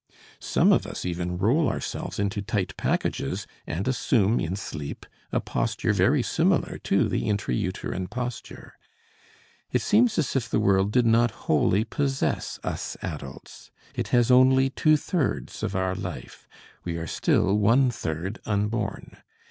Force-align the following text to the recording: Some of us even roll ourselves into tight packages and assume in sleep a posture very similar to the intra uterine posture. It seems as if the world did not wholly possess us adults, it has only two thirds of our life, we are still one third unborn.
Some 0.39 0.73
of 0.73 0.87
us 0.87 1.05
even 1.05 1.37
roll 1.37 1.69
ourselves 1.69 2.17
into 2.17 2.41
tight 2.41 2.75
packages 2.75 3.45
and 3.67 3.87
assume 3.87 4.39
in 4.39 4.55
sleep 4.55 5.05
a 5.31 5.39
posture 5.39 5.93
very 5.93 6.23
similar 6.23 6.79
to 6.85 7.07
the 7.07 7.29
intra 7.29 7.53
uterine 7.53 8.07
posture. 8.07 8.73
It 9.71 9.83
seems 9.83 10.17
as 10.17 10.35
if 10.35 10.49
the 10.49 10.59
world 10.59 10.91
did 10.91 11.05
not 11.05 11.29
wholly 11.45 11.83
possess 11.83 12.59
us 12.63 12.97
adults, 13.03 13.69
it 13.93 14.07
has 14.07 14.31
only 14.31 14.71
two 14.71 14.97
thirds 14.97 15.61
of 15.61 15.75
our 15.75 15.93
life, 15.93 16.47
we 16.83 16.97
are 16.97 17.05
still 17.05 17.53
one 17.55 17.91
third 17.91 18.39
unborn. 18.47 19.17